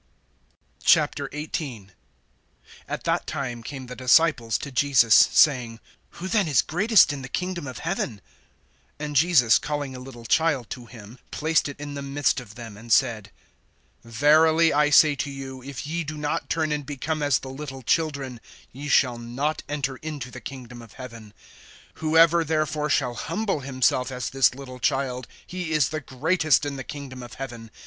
XVIII. 0.83 1.89
AT 2.87 3.03
that 3.03 3.27
time 3.27 3.61
came 3.61 3.85
the 3.85 3.95
disciples 3.95 4.57
to 4.57 4.71
Jesus, 4.71 5.13
saying: 5.13 5.79
Who 6.17 6.27
then 6.27 6.47
is 6.47 6.63
greatest 6.63 7.13
in 7.13 7.21
the 7.21 7.29
kingdom 7.29 7.67
of 7.67 7.77
heaven? 7.77 8.19
(2)And 8.99 9.13
Jesus, 9.13 9.59
calling 9.59 9.95
a 9.95 9.99
little 9.99 10.25
child 10.25 10.71
to 10.71 10.87
him, 10.87 11.19
placed 11.29 11.69
it 11.69 11.79
in 11.79 11.93
the 11.93 12.01
midst 12.01 12.39
of 12.39 12.55
them, 12.55 12.73
(3)and 12.77 12.91
said: 12.91 13.29
Verily 14.03 14.73
I 14.73 14.89
say 14.89 15.13
to 15.17 15.29
you, 15.29 15.61
if 15.61 15.85
ye 15.85 16.03
do 16.03 16.17
not 16.17 16.49
turn 16.49 16.71
and 16.71 16.83
become 16.83 17.21
as 17.21 17.37
the 17.37 17.51
little 17.51 17.83
children, 17.83 18.41
ye 18.71 18.87
shall 18.87 19.19
not 19.19 19.61
enter 19.69 19.97
into 19.97 20.31
the 20.31 20.41
kingdom 20.41 20.81
of 20.81 20.93
heaven. 20.93 21.31
(4)Whoever 21.97 22.43
therefore 22.43 22.89
shall 22.89 23.13
humble 23.13 23.59
himself 23.59 24.11
as 24.11 24.31
this 24.31 24.55
little 24.55 24.79
child, 24.79 25.27
he 25.45 25.69
is 25.73 25.89
the 25.89 26.01
greatest 26.01 26.65
in 26.65 26.75
the 26.75 26.83
kingdom 26.83 27.21
of 27.21 27.35
heaven. 27.35 27.69